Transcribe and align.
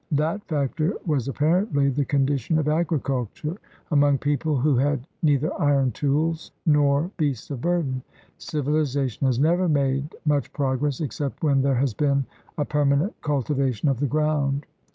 That 0.13 0.43
factor 0.47 0.95
was 1.05 1.27
apparently 1.27 1.89
the 1.89 2.05
condition 2.05 2.57
of 2.57 2.67
agriculture 2.67 3.57
among 3.91 4.17
people 4.17 4.57
who 4.57 4.75
had 4.77 5.05
neither 5.21 5.53
iron 5.61 5.91
tools 5.91 6.49
nor 6.65 7.11
beasts 7.17 7.51
of 7.51 7.61
burden. 7.61 8.01
Civiliza 8.39 9.07
tion 9.11 9.27
has 9.27 9.37
never 9.37 9.69
made 9.69 10.15
much 10.25 10.51
progress 10.53 11.01
except 11.01 11.43
when 11.43 11.61
there 11.61 11.75
has 11.75 11.93
been 11.93 12.25
a 12.57 12.65
permanent 12.65 13.13
cultivation 13.21 13.89
of 13.89 13.99
the 13.99 14.07
ground. 14.07 14.65